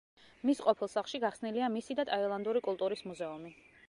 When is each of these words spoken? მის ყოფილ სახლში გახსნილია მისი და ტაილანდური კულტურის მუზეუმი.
მის 0.49 0.61
ყოფილ 0.67 0.89
სახლში 0.93 1.19
გახსნილია 1.25 1.69
მისი 1.73 1.97
და 1.99 2.05
ტაილანდური 2.11 2.63
კულტურის 2.69 3.05
მუზეუმი. 3.11 3.53